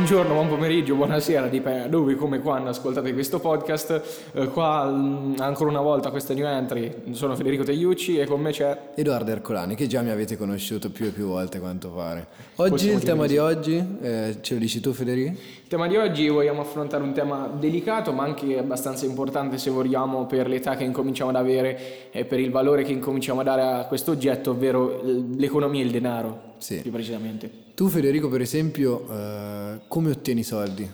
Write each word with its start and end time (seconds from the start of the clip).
buongiorno, 0.00 0.32
buon 0.32 0.48
pomeriggio, 0.48 0.94
buonasera, 0.94 1.48
dipende 1.48 1.90
dove, 1.90 2.14
come, 2.14 2.40
quando 2.40 2.70
ascoltate 2.70 3.12
questo 3.12 3.38
podcast. 3.38 4.30
Eh, 4.32 4.48
qua 4.48 4.86
mh, 4.86 5.34
ancora 5.40 5.68
una 5.68 5.82
volta 5.82 6.08
questa 6.08 6.32
new 6.32 6.46
entry, 6.46 6.90
sono 7.10 7.36
Federico 7.36 7.64
Tegliucci 7.64 8.16
e 8.16 8.24
con 8.24 8.40
me 8.40 8.50
c'è 8.50 8.92
Edoardo 8.94 9.30
Ercolani, 9.30 9.74
che 9.74 9.86
già 9.86 10.00
mi 10.00 10.08
avete 10.08 10.38
conosciuto 10.38 10.88
più 10.88 11.04
e 11.04 11.10
più 11.10 11.26
volte 11.26 11.60
quanto 11.60 11.90
pare. 11.90 12.26
Oggi 12.56 12.70
Possiamo 12.70 12.96
il 12.96 13.04
tema 13.04 13.26
di 13.26 13.36
oggi, 13.36 13.84
eh, 14.00 14.36
ce 14.40 14.54
lo 14.54 14.60
dici 14.60 14.80
tu 14.80 14.94
Federico? 14.94 15.32
Il 15.32 15.68
tema 15.68 15.86
di 15.86 15.96
oggi 15.98 16.28
vogliamo 16.28 16.62
affrontare 16.62 17.02
un 17.02 17.12
tema 17.12 17.50
delicato 17.60 18.12
ma 18.12 18.24
anche 18.24 18.56
abbastanza 18.56 19.04
importante 19.04 19.58
se 19.58 19.68
vogliamo 19.68 20.24
per 20.24 20.48
l'età 20.48 20.76
che 20.76 20.84
incominciamo 20.84 21.28
ad 21.28 21.36
avere 21.36 22.10
e 22.10 22.24
per 22.24 22.40
il 22.40 22.50
valore 22.50 22.84
che 22.84 22.92
incominciamo 22.92 23.40
a 23.40 23.44
dare 23.44 23.62
a 23.62 23.84
questo 23.84 24.12
oggetto, 24.12 24.52
ovvero 24.52 25.02
l'economia 25.36 25.82
e 25.82 25.84
il 25.84 25.90
denaro, 25.90 26.54
Sì. 26.56 26.76
più 26.80 26.90
precisamente. 26.90 27.68
Tu 27.74 27.88
Federico 27.88 28.28
per 28.28 28.42
esempio, 28.42 29.06
eh, 29.10 29.80
come 29.90 30.10
ottieni 30.10 30.40
i 30.40 30.44
soldi? 30.44 30.88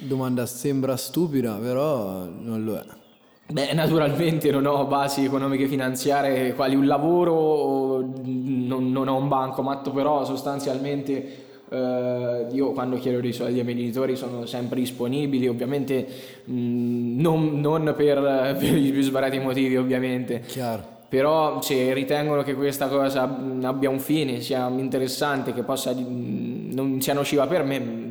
Domanda 0.00 0.46
sembra 0.46 0.96
stupida, 0.96 1.56
però 1.56 2.24
non 2.24 2.64
lo 2.64 2.76
è. 2.76 2.84
Beh, 3.50 3.74
naturalmente 3.74 4.50
non 4.50 4.64
ho 4.64 4.86
basi 4.86 5.22
economiche 5.22 5.64
e 5.64 5.68
finanziarie 5.68 6.54
quali 6.54 6.74
un 6.74 6.86
lavoro, 6.86 7.34
o 7.34 8.10
non, 8.24 8.90
non 8.90 9.06
ho 9.06 9.16
un 9.16 9.28
bancomat, 9.28 9.90
però 9.90 10.24
sostanzialmente 10.24 11.44
eh, 11.68 12.46
io 12.50 12.72
quando 12.72 12.96
chiedo 12.96 13.20
dei 13.20 13.34
soldi 13.34 13.58
ai 13.58 13.64
miei 13.66 13.76
genitori 13.76 14.16
sono 14.16 14.46
sempre 14.46 14.80
disponibili, 14.80 15.46
ovviamente 15.46 16.06
mh, 16.44 17.20
non, 17.20 17.60
non 17.60 17.92
per, 17.94 18.56
per 18.58 18.76
i 18.78 18.90
più 18.90 19.02
svariati 19.02 19.38
motivi 19.40 19.76
ovviamente. 19.76 20.40
Chiaro. 20.46 20.96
Però 21.06 21.60
se 21.60 21.92
ritengono 21.92 22.42
che 22.42 22.54
questa 22.54 22.88
cosa 22.88 23.22
abbia 23.62 23.90
un 23.90 23.98
fine, 23.98 24.40
sia 24.40 24.68
interessante, 24.68 25.52
che 25.52 25.62
possa 25.62 25.92
mh, 25.92 26.70
non 26.72 27.00
sia 27.00 27.12
nociva 27.14 27.46
per 27.46 27.64
me, 27.64 28.07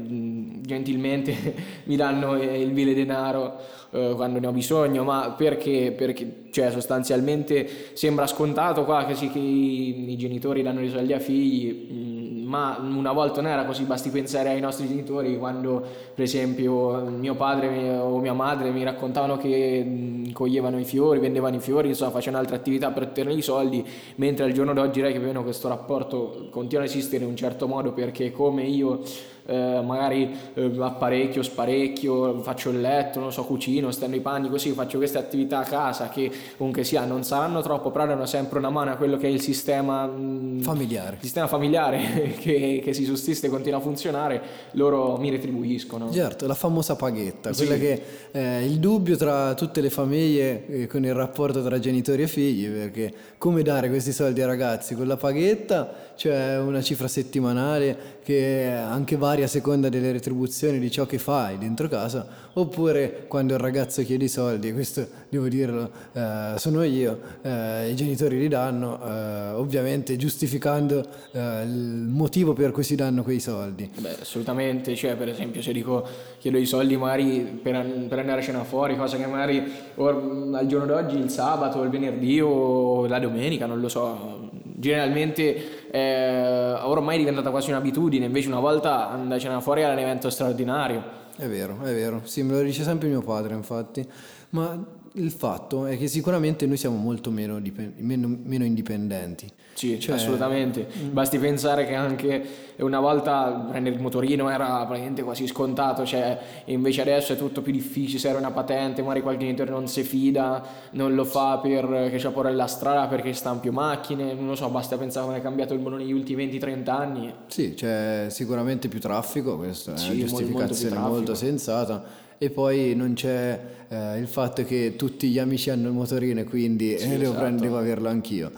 gentilmente 0.68 1.34
mi 1.86 1.96
danno 1.96 2.36
eh, 2.36 2.62
il 2.62 2.74
vile 2.74 2.94
denaro 2.94 3.56
eh, 3.92 4.14
quando 4.16 4.40
ne 4.40 4.48
ho 4.48 4.52
bisogno, 4.52 5.04
ma 5.04 5.34
perché, 5.36 5.94
perché 5.98 6.50
cioè, 6.52 6.70
sostanzialmente 6.72 7.68
sembra 7.94 8.28
scontato 8.28 8.84
qua 8.84 9.06
che, 9.06 9.16
sì, 9.16 9.32
che 9.32 9.40
i, 9.40 10.12
i 10.12 10.18
genitori 10.18 10.62
danno 10.62 10.82
i 10.82 10.90
soldi 10.90 11.14
ai 11.14 11.20
figli, 11.22 11.92
mh, 11.92 12.46
ma 12.48 12.78
una 12.80 13.12
volta 13.12 13.42
non 13.42 13.52
era 13.52 13.66
così, 13.66 13.84
basti 13.84 14.10
pensare 14.10 14.50
ai 14.50 14.60
nostri 14.60 14.88
genitori 14.88 15.38
quando 15.38 15.84
per 16.14 16.24
esempio 16.24 17.02
mio 17.02 17.36
padre 17.36 17.98
o 17.98 18.20
mia 18.20 18.34
madre 18.34 18.72
mi 18.72 18.84
raccontavano 18.84 19.38
che 19.38 19.84
mh, 19.84 20.32
coglievano 20.32 20.80
i 20.80 20.86
fiori, 20.86 21.20
vendevano 21.20 21.56
i 21.56 21.60
fiori, 21.60 21.90
insomma 21.90 22.12
facevano 22.12 22.42
altre 22.42 22.58
attività 22.58 22.92
per 22.92 23.04
ottenere 23.04 23.36
i 23.36 23.42
soldi, 23.42 23.86
mentre 24.16 24.46
al 24.46 24.52
giorno 24.52 24.74
d'oggi 24.74 25.02
direi 25.02 25.14
che 25.14 25.36
questo 25.38 25.68
rapporto 25.68 26.48
continua 26.50 26.84
ad 26.84 26.90
esistere 26.90 27.24
in 27.24 27.30
un 27.30 27.36
certo 27.36 27.68
modo 27.68 27.94
perché 27.94 28.32
come 28.32 28.64
io 28.64 29.02
eh, 29.48 29.82
magari 29.84 30.30
eh, 30.54 30.72
apparecchio, 30.80 31.42
sparecchio, 31.42 32.42
faccio 32.42 32.70
il 32.70 32.82
letto, 32.82 33.20
non 33.20 33.32
so, 33.32 33.44
cucino, 33.46 33.92
stendo 33.92 34.16
i 34.16 34.20
panni, 34.20 34.50
così 34.50 34.72
faccio 34.72 34.98
queste 34.98 35.18
attività 35.18 35.60
a 35.60 35.64
casa 35.64 36.10
che 36.10 36.30
comunque 36.58 36.84
sia 36.84 37.06
non 37.06 37.24
saranno 37.24 37.62
troppo, 37.62 37.90
però 37.92 38.06
danno 38.06 38.26
sempre 38.26 38.60
una 38.60 38.70
mano 38.70 38.92
a 38.92 38.96
quello 38.96 39.18
che 39.18 39.28
è 39.28 39.30
il 39.30 39.42
sistema 39.42 40.06
mh, 40.06 40.62
Familiare. 40.62 41.16
il 41.16 41.22
sistema 41.24 41.48
familiare 41.48 42.36
che, 42.40 42.82
che 42.84 42.94
si 42.94 43.06
sussiste 43.06 43.48
e 43.48 43.50
continua 43.50 43.80
a 43.80 43.82
funzionare, 43.82 44.42
loro 44.72 45.18
mi 45.18 45.30
retribuiscono. 45.30 46.12
Certo, 46.12 46.46
la 46.48 46.54
famosa 46.56 46.96
paghetta, 46.96 47.54
Sì. 47.54 47.66
quella 47.66 47.80
che 47.80 48.02
è 48.32 48.58
il 48.64 48.80
dubbio 48.80 49.16
tra 49.16 49.54
tutte 49.54 49.80
le 49.82 49.90
famiglie 49.90 50.66
eh, 50.68 50.88
con 50.88 51.06
il 51.06 51.14
rapporto 51.14 51.64
tra 51.64 51.80
genitori 51.80 52.24
e 52.24 52.28
figli, 52.28 52.68
perché 52.68 53.14
come 53.38 53.62
dare 53.64 53.88
questi 53.90 54.12
soldi 54.12 54.42
ai 54.42 54.48
ragazzi? 54.48 54.96
Con 54.96 55.08
la 55.08 55.16
paghetta 55.18 55.94
c'è 56.16 56.58
una 56.60 56.82
cifra 56.82 57.08
settimanale 57.08 58.16
che 58.24 58.72
anche 58.74 59.16
varia 59.16 59.37
a 59.44 59.48
seconda 59.48 59.90
delle 59.90 60.12
retribuzioni 60.12 60.80
di 60.80 60.90
ciò 60.92 61.06
che 61.06 61.18
fai 61.18 61.58
dentro 61.58 61.88
casa, 61.88 62.26
oppure 62.54 63.26
quando 63.28 63.54
il 63.54 63.60
ragazzo 63.60 64.04
chiede 64.04 64.26
i 64.26 64.30
soldi, 64.30 64.74
questo 64.74 65.08
devo 65.30 65.48
dirlo, 65.48 65.90
eh, 66.14 66.54
sono 66.58 66.84
io, 66.84 67.20
eh, 67.42 67.90
i 67.90 67.96
genitori 67.96 68.38
li 68.38 68.48
danno, 68.48 69.00
eh, 69.04 69.50
ovviamente 69.52 70.16
giustificando 70.16 71.06
eh, 71.32 71.64
il 71.64 72.08
motivo 72.10 72.54
per 72.54 72.72
cui 72.72 72.84
si 72.84 72.96
danno 72.96 73.24
quei 73.24 73.40
soldi. 73.40 73.90
Beh, 73.98 74.18
assolutamente, 74.22 74.96
cioè 74.96 75.16
per 75.16 75.30
esempio 75.30 75.62
se 75.62 75.72
dico 75.72 76.06
chiedo 76.40 76.58
i 76.58 76.66
soldi 76.66 76.98
magari 76.98 77.60
per, 77.62 78.08
per 78.08 78.20
andare 78.20 78.42
a 78.42 78.44
cena 78.44 78.64
fuori, 78.64 78.96
cosa 78.96 79.18
che 79.18 79.26
magari 79.26 79.64
or- 79.96 80.52
al 80.54 80.66
giorno 80.68 80.86
d'oggi 80.86 81.18
il 81.18 81.30
sabato, 81.30 81.82
il 81.84 81.90
venerdì 81.90 82.40
o 82.42 83.06
la 83.08 83.20
domenica, 83.20 83.66
non 83.66 83.80
lo 83.80 83.90
so, 83.90 84.50
generalmente 84.80 85.77
è 85.92 86.80
ormai 86.84 87.16
è 87.16 87.20
diventata 87.20 87.50
quasi 87.50 87.70
un'abitudine, 87.70 88.26
invece 88.26 88.48
una 88.48 88.60
volta 88.60 89.10
andare 89.10 89.62
fuori 89.62 89.82
era 89.82 89.94
un 89.94 90.00
evento 90.00 90.30
straordinario. 90.30 91.26
È 91.36 91.48
vero, 91.48 91.80
è 91.84 91.94
vero, 91.94 92.22
sì, 92.24 92.42
me 92.44 92.54
lo 92.54 92.62
dice 92.62 92.84
sempre 92.84 93.08
mio 93.08 93.22
padre, 93.22 93.54
infatti, 93.54 94.08
ma 94.50 94.84
il 95.14 95.32
fatto 95.32 95.86
è 95.86 95.98
che 95.98 96.08
sicuramente 96.08 96.66
noi 96.66 96.78
siamo 96.78 96.96
molto 96.98 97.32
meno, 97.32 97.60
dipen- 97.60 97.94
meno, 97.98 98.28
meno 98.44 98.64
indipendenti. 98.66 99.50
Sì, 99.74 100.00
Cioè- 100.00 100.16
assolutamente. 100.16 100.88
Basti 101.12 101.38
pensare 101.38 101.86
che 101.86 101.94
anche 101.94 102.44
una 102.78 103.00
volta 103.00 103.68
prendere 103.70 103.96
il 103.96 104.02
motorino 104.02 104.50
era 104.50 104.84
praticamente 104.86 105.22
quasi 105.24 105.46
scontato, 105.46 106.04
cioè 106.06 106.38
invece 106.66 107.02
adesso 107.02 107.34
è 107.34 107.38
tutto 107.38 107.62
più 107.62 107.72
difficile, 107.72 108.18
serve 108.20 108.40
una 108.40 108.50
patente, 108.52 109.02
magari 109.02 109.22
qualche 109.22 109.44
genitore 109.46 109.70
non 109.70 109.88
si 109.88 110.02
fida, 110.04 110.64
non 110.92 111.14
lo 111.14 111.26
fa 111.26 111.60
per 111.60 112.08
che 112.10 112.18
c'ha 112.18 112.32
paura 112.32 112.50
della 112.50 112.66
strada 112.68 113.08
perché 113.08 113.34
stanno 113.34 113.60
più 113.60 113.72
macchine, 113.72 114.34
non 114.34 114.48
lo 114.48 114.56
so, 114.56 114.68
basta 114.70 114.98
pensare 114.98 115.26
come 115.28 115.38
è 115.38 115.42
cambiato 115.42 115.74
il 115.76 115.80
mondo 115.80 115.98
negli 115.98 116.12
ultimi 116.12 116.48
20-30 116.48 116.90
anni. 116.90 117.34
Sì, 117.48 117.74
c'è 117.76 118.28
sicuramente 118.30 118.88
più 118.88 119.00
traffico, 119.00 119.58
questa 119.58 119.94
è 119.94 119.98
Sì, 119.98 120.06
una 120.06 120.16
molto- 120.16 120.22
molto 120.22 120.38
giustificazione 120.68 120.90
traffico. 120.96 121.14
molto 121.16 121.34
sensata. 121.36 122.04
E 122.38 122.50
poi 122.50 122.96
non 122.96 123.14
c'è 123.14 123.60
eh, 123.88 124.20
il 124.20 124.28
fatto 124.28 124.64
che 124.64 124.96
tutti 124.96 125.30
gli 125.30 125.40
amici 125.40 125.70
hanno 125.70 125.88
il 125.88 125.94
motorino 125.94 126.40
e 126.40 126.44
quindi 126.44 126.98
Sì, 126.98 127.06
eh, 127.06 127.10
devo, 127.10 127.22
esatto. 127.24 127.38
prendere- 127.40 127.68
devo 127.68 127.78
averlo 127.80 128.10
anch'io. 128.10 128.52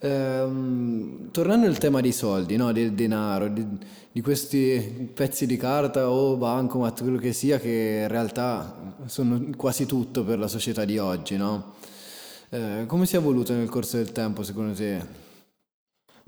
Ehm, 0.00 1.30
tornando 1.30 1.66
al 1.66 1.78
tema 1.78 2.00
dei 2.00 2.12
soldi, 2.12 2.56
no? 2.56 2.72
del 2.72 2.92
denaro, 2.92 3.48
di, 3.48 3.64
di 4.10 4.20
questi 4.22 5.10
pezzi 5.14 5.46
di 5.46 5.56
carta 5.56 6.10
o 6.10 6.36
bancomat, 6.36 7.02
quello 7.02 7.18
che 7.18 7.32
sia, 7.32 7.58
che 7.58 8.00
in 8.02 8.08
realtà 8.08 8.94
sono 9.06 9.40
quasi 9.56 9.86
tutto 9.86 10.24
per 10.24 10.38
la 10.38 10.48
società 10.48 10.84
di 10.84 10.98
oggi, 10.98 11.36
no? 11.36 11.74
Eh, 12.48 12.84
come 12.86 13.06
si 13.06 13.14
è 13.14 13.18
evoluto 13.18 13.52
nel 13.52 13.68
corso 13.68 13.96
del 13.98 14.10
tempo 14.10 14.42
secondo 14.42 14.72
te? 14.74 15.28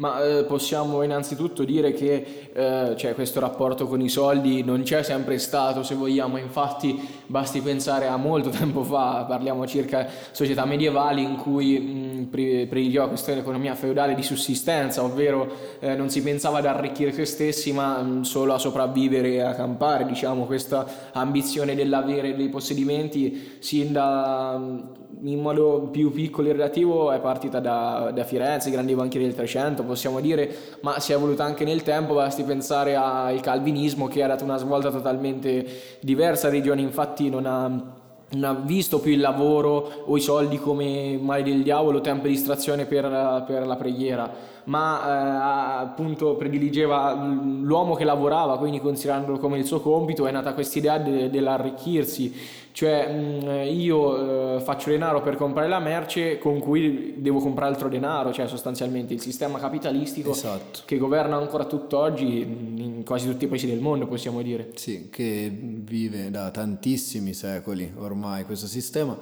Ma 0.02 0.20
eh, 0.20 0.42
possiamo 0.42 1.04
innanzitutto 1.04 1.62
dire 1.62 1.92
che 1.92 2.48
eh, 2.52 2.94
cioè, 2.96 3.14
questo 3.14 3.38
rapporto 3.38 3.86
con 3.86 4.00
i 4.00 4.08
soldi 4.08 4.64
non 4.64 4.82
c'è 4.82 5.04
sempre 5.04 5.38
stato, 5.38 5.84
se 5.84 5.94
vogliamo, 5.94 6.38
infatti 6.38 6.98
basti 7.26 7.60
pensare 7.60 8.08
a 8.08 8.16
molto 8.16 8.48
tempo 8.50 8.82
fa, 8.82 9.24
parliamo 9.28 9.64
circa 9.64 10.08
società 10.32 10.64
medievali 10.64 11.22
in 11.22 11.36
cui 11.36 11.78
mh, 11.78 12.24
prediligeva 12.30 13.06
questa 13.06 13.30
economia 13.30 13.76
feudale 13.76 14.16
di 14.16 14.24
sussistenza, 14.24 15.04
ovvero 15.04 15.48
eh, 15.78 15.94
non 15.94 16.10
si 16.10 16.20
pensava 16.20 16.58
ad 16.58 16.66
arricchire 16.66 17.12
se 17.12 17.24
stessi 17.24 17.72
ma 17.72 18.02
mh, 18.02 18.22
solo 18.22 18.54
a 18.54 18.58
sopravvivere 18.58 19.34
e 19.34 19.40
a 19.40 19.54
campare, 19.54 20.04
diciamo, 20.04 20.46
questa 20.46 20.84
ambizione 21.12 21.76
dell'avere 21.76 22.34
dei 22.34 22.48
possedimenti 22.48 23.58
sin 23.60 23.92
da 23.92 25.00
in 25.24 25.40
modo 25.40 25.88
più 25.90 26.10
piccolo 26.10 26.48
e 26.48 26.52
relativo 26.52 27.12
è 27.12 27.20
partita 27.20 27.60
da, 27.60 28.10
da 28.12 28.24
Firenze, 28.24 28.68
i 28.68 28.72
grandi 28.72 28.94
banchieri 28.94 29.26
del 29.26 29.34
Trecento, 29.34 29.84
possiamo 29.92 30.20
dire, 30.20 30.78
ma 30.80 30.98
si 31.00 31.12
è 31.12 31.16
evoluta 31.16 31.44
anche 31.44 31.64
nel 31.64 31.82
tempo, 31.82 32.14
basti 32.14 32.44
pensare 32.44 32.96
al 32.96 33.40
calvinismo 33.40 34.08
che 34.08 34.22
ha 34.22 34.26
dato 34.26 34.42
una 34.42 34.56
svolta 34.56 34.90
totalmente 34.90 35.98
diversa 36.00 36.46
alla 36.46 36.54
religione, 36.54 36.80
infatti 36.80 37.28
non 37.28 37.44
ha, 37.44 37.68
non 37.68 38.44
ha 38.44 38.54
visto 38.54 39.00
più 39.00 39.12
il 39.12 39.20
lavoro 39.20 40.04
o 40.06 40.16
i 40.16 40.20
soldi 40.22 40.58
come 40.58 41.18
male 41.20 41.42
del 41.42 41.62
diavolo, 41.62 42.00
tempo 42.00 42.26
di 42.26 42.32
distrazione 42.32 42.86
per, 42.86 43.44
per 43.46 43.66
la 43.66 43.76
preghiera, 43.76 44.32
ma 44.64 45.02
eh, 45.04 45.84
appunto 45.84 46.36
prediligeva 46.36 47.12
l'uomo 47.12 47.94
che 47.94 48.04
lavorava, 48.04 48.56
quindi 48.56 48.80
considerandolo 48.80 49.38
come 49.38 49.58
il 49.58 49.66
suo 49.66 49.80
compito, 49.80 50.26
è 50.26 50.30
nata 50.30 50.54
questa 50.54 50.78
idea 50.78 50.96
de- 50.96 51.28
dell'arricchirsi, 51.28 52.34
cioè 52.72 53.06
mh, 53.12 53.70
io 53.70 54.56
eh, 54.56 54.60
faccio 54.60 54.90
denaro 54.90 55.20
per 55.22 55.36
comprare 55.36 55.68
la 55.68 55.78
merce 55.78 56.38
con 56.38 56.58
cui 56.58 57.14
devo 57.18 57.38
comprare 57.38 57.72
altro 57.72 57.88
denaro, 57.88 58.32
cioè 58.32 58.48
sostanzialmente 58.48 59.12
il 59.12 59.20
sistema 59.20 59.58
capitalistico 59.58 60.30
Esatto. 60.32 60.80
che 60.84 60.96
governa 60.96 61.36
ancora 61.36 61.64
tutt'oggi 61.64 62.40
in 62.40 63.02
quasi 63.04 63.28
tutti 63.28 63.44
i 63.44 63.48
paesi 63.48 63.66
del 63.66 63.80
mondo, 63.80 64.06
possiamo 64.06 64.42
dire. 64.42 64.70
Sì, 64.74 65.08
che 65.10 65.50
vive 65.54 66.30
da 66.30 66.50
tantissimi 66.50 67.34
secoli 67.34 67.92
ormai 67.96 68.44
questo 68.44 68.66
sistema, 68.66 69.18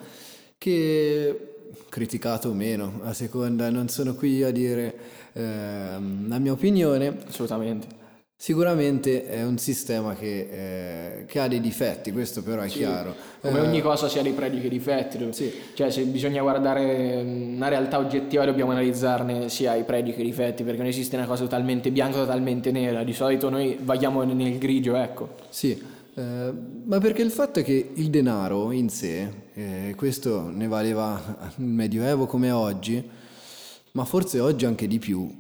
che 0.57 1.55
criticato 1.89 2.51
o 2.51 2.53
meno, 2.53 3.01
a 3.03 3.13
seconda, 3.13 3.69
non 3.71 3.89
sono 3.89 4.15
qui 4.15 4.43
a 4.43 4.51
dire 4.51 4.95
ehm, 5.33 6.29
la 6.29 6.39
mia 6.39 6.53
opinione, 6.53 7.19
Assolutamente. 7.27 7.99
Sicuramente 8.43 9.27
è 9.27 9.45
un 9.45 9.59
sistema 9.59 10.15
che, 10.15 10.49
eh, 10.51 11.25
che, 11.27 11.41
ha 11.41 11.47
dei 11.47 11.61
difetti, 11.61 12.11
questo 12.11 12.43
però 12.43 12.63
è 12.63 12.71
sì, 12.71 12.79
chiaro. 12.79 13.15
Come 13.39 13.59
eh, 13.59 13.61
ogni 13.61 13.83
cosa 13.83 14.09
sia 14.09 14.23
dei 14.23 14.33
pregi 14.33 14.63
che 14.63 14.71
difetti. 14.71 15.19
Sì. 15.31 15.53
Cioè, 15.75 15.91
se 15.91 16.05
bisogna 16.05 16.41
guardare 16.41 17.21
una 17.23 17.69
realtà 17.69 17.99
oggettiva, 17.99 18.47
dobbiamo 18.47 18.71
analizzarne 18.71 19.51
sia 19.51 19.75
i 19.75 19.85
pregi 19.85 20.15
che 20.15 20.23
i 20.23 20.25
difetti, 20.25 20.63
perché 20.63 20.79
non 20.79 20.87
esiste 20.87 21.17
una 21.17 21.27
cosa 21.27 21.43
totalmente 21.43 21.91
bianca 21.91 22.17
o 22.17 22.21
totalmente 22.21 22.71
nera. 22.71 23.05
Di 23.05 23.13
solito 23.13 23.51
noi 23.51 23.77
vaghiamo 23.79 24.23
nel 24.23 24.57
grigio, 24.57 24.97
ecco. 24.97 25.35
Sì, 25.51 25.79
eh, 26.15 26.53
ma 26.85 26.99
perché 26.99 27.21
il 27.21 27.31
fatto 27.31 27.59
è 27.59 27.63
che 27.63 27.91
il 27.93 28.09
denaro 28.09 28.73
in 28.73 28.89
sé, 28.89 29.29
eh, 29.53 29.93
questo 29.99 30.49
ne 30.49 30.67
valeva 30.67 31.53
nel 31.57 31.69
Medioevo 31.69 32.25
come 32.25 32.51
oggi, 32.51 33.07
ma 33.93 34.07
forse 34.07 34.41
oggi 34.41 34.65
anche 34.65 34.87
di 34.87 34.99
più 34.99 35.31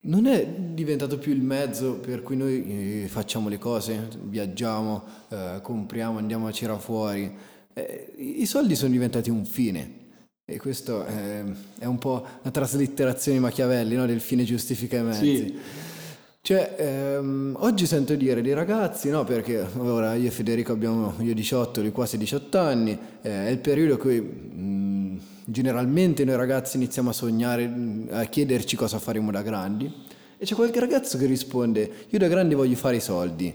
non 0.00 0.26
è 0.26 0.46
diventato 0.46 1.18
più 1.18 1.32
il 1.32 1.42
mezzo 1.42 1.94
per 1.94 2.22
cui 2.22 2.36
noi 2.36 3.02
eh, 3.02 3.08
facciamo 3.08 3.48
le 3.48 3.58
cose, 3.58 4.08
viaggiamo, 4.22 5.04
eh, 5.28 5.58
compriamo, 5.62 6.18
andiamo 6.18 6.46
a 6.46 6.52
tirare 6.52 6.78
fuori. 6.78 7.34
Eh, 7.74 8.12
I 8.16 8.46
soldi 8.46 8.76
sono 8.76 8.92
diventati 8.92 9.30
un 9.30 9.44
fine. 9.44 10.06
E 10.50 10.58
questo 10.58 11.04
è, 11.04 11.44
è 11.78 11.84
un 11.84 11.98
po' 11.98 12.24
una 12.40 12.50
traslitterazione 12.50 13.38
Machiavelli, 13.38 13.96
no? 13.96 14.06
del 14.06 14.20
fine 14.20 14.44
giustifica 14.44 14.96
i 14.96 15.02
mezzi. 15.02 15.36
Sì. 15.36 15.58
Cioè, 16.40 16.76
ehm, 16.78 17.56
oggi 17.58 17.84
sento 17.84 18.14
dire 18.14 18.40
dei 18.40 18.54
ragazzi, 18.54 19.10
no, 19.10 19.24
perché 19.24 19.66
ora 19.76 20.14
io 20.14 20.28
e 20.28 20.30
Federico 20.30 20.72
abbiamo, 20.72 21.14
io 21.18 21.34
18, 21.34 21.82
lui 21.82 21.90
quasi 21.90 22.16
18 22.16 22.58
anni, 22.58 22.98
eh, 23.20 23.48
è 23.48 23.50
il 23.50 23.58
periodo 23.58 23.92
in 23.92 23.98
cui 23.98 24.16
generalmente 25.50 26.24
noi 26.24 26.36
ragazzi 26.36 26.76
iniziamo 26.76 27.10
a 27.10 27.12
sognare, 27.12 27.70
a 28.10 28.24
chiederci 28.24 28.76
cosa 28.76 28.98
faremo 28.98 29.30
da 29.30 29.42
grandi 29.42 29.90
e 30.36 30.44
c'è 30.44 30.54
qualche 30.54 30.78
ragazzo 30.78 31.16
che 31.16 31.26
risponde 31.26 31.90
io 32.08 32.18
da 32.18 32.28
grande 32.28 32.54
voglio 32.54 32.76
fare 32.76 32.96
i 32.96 33.00
soldi. 33.00 33.54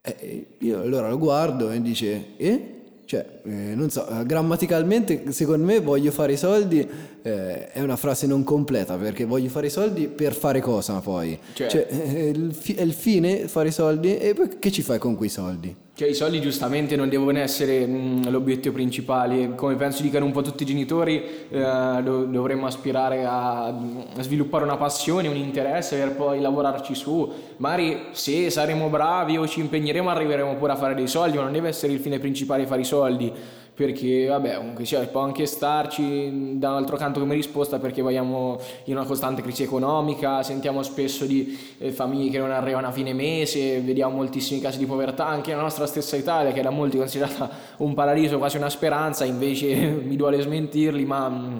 E 0.00 0.46
io 0.58 0.80
allora 0.80 1.08
lo 1.08 1.18
guardo 1.18 1.70
e 1.70 1.82
dice 1.82 2.36
eh? 2.36 2.74
Cioè, 3.04 3.40
eh, 3.44 3.74
non 3.74 3.88
so, 3.88 4.06
grammaticalmente 4.26 5.32
secondo 5.32 5.64
me 5.64 5.80
voglio 5.80 6.10
fare 6.10 6.32
i 6.34 6.36
soldi 6.36 6.86
eh, 7.22 7.68
è 7.68 7.80
una 7.80 7.96
frase 7.96 8.26
non 8.26 8.44
completa 8.44 8.96
perché 8.96 9.24
voglio 9.24 9.48
fare 9.48 9.68
i 9.68 9.70
soldi 9.70 10.08
per 10.08 10.34
fare 10.34 10.60
cosa 10.60 11.00
poi? 11.00 11.38
Cioè, 11.54 11.68
cioè 11.68 11.86
eh, 11.88 12.28
il 12.28 12.52
fi- 12.52 12.74
è 12.74 12.82
il 12.82 12.92
fine 12.92 13.48
fare 13.48 13.68
i 13.68 13.72
soldi 13.72 14.18
e 14.18 14.34
poi 14.34 14.58
che 14.58 14.70
ci 14.70 14.82
fai 14.82 14.98
con 14.98 15.16
quei 15.16 15.30
soldi? 15.30 15.74
Cioè 15.98 16.06
i 16.06 16.14
soldi 16.14 16.40
giustamente 16.40 16.94
non 16.94 17.08
devono 17.08 17.40
essere 17.40 17.84
mh, 17.84 18.30
l'obiettivo 18.30 18.72
principale, 18.72 19.56
come 19.56 19.74
penso 19.74 20.00
dicano 20.02 20.26
un 20.26 20.30
po' 20.30 20.42
tutti 20.42 20.62
i 20.62 20.66
genitori, 20.66 21.20
eh, 21.50 22.00
do- 22.04 22.22
dovremmo 22.22 22.66
aspirare 22.66 23.24
a, 23.24 23.64
a, 23.64 23.74
sviluppare 24.20 24.62
una 24.62 24.76
passione, 24.76 25.26
un 25.26 25.34
interesse 25.34 25.98
per 25.98 26.12
poi 26.12 26.40
lavorarci 26.40 26.94
su. 26.94 27.28
Magari 27.56 28.10
se 28.12 28.48
saremo 28.48 28.88
bravi 28.88 29.38
o 29.38 29.48
ci 29.48 29.58
impegneremo 29.58 30.08
arriveremo 30.08 30.54
pure 30.54 30.70
a 30.70 30.76
fare 30.76 30.94
dei 30.94 31.08
soldi, 31.08 31.36
ma 31.36 31.42
non 31.42 31.52
deve 31.52 31.66
essere 31.66 31.92
il 31.92 31.98
fine 31.98 32.20
principale 32.20 32.64
fare 32.64 32.82
i 32.82 32.84
soldi 32.84 33.32
perché 33.78 34.26
vabbè 34.26 34.56
comunque 34.56 34.84
sia 34.84 35.06
può 35.06 35.20
anche 35.20 35.46
starci 35.46 36.58
dall'altro 36.58 36.96
canto 36.96 37.20
come 37.20 37.36
risposta 37.36 37.78
perché 37.78 38.02
viviamo 38.02 38.58
in 38.86 38.96
una 38.96 39.06
costante 39.06 39.40
crisi 39.40 39.62
economica 39.62 40.42
sentiamo 40.42 40.82
spesso 40.82 41.26
di 41.26 41.56
eh, 41.78 41.92
famiglie 41.92 42.30
che 42.30 42.38
non 42.38 42.50
arrivano 42.50 42.88
a 42.88 42.90
fine 42.90 43.12
mese 43.12 43.80
vediamo 43.80 44.16
moltissimi 44.16 44.58
casi 44.58 44.78
di 44.78 44.86
povertà 44.86 45.28
anche 45.28 45.50
nella 45.50 45.62
nostra 45.62 45.86
stessa 45.86 46.16
Italia 46.16 46.50
che 46.50 46.60
da 46.60 46.70
molti 46.70 46.96
è 46.96 46.98
considerata 46.98 47.48
un 47.76 47.94
paradiso 47.94 48.38
quasi 48.38 48.56
una 48.56 48.68
speranza 48.68 49.24
invece 49.24 49.76
mi 50.04 50.16
duole 50.16 50.40
smentirli 50.40 51.04
ma 51.04 51.28
mm, 51.28 51.58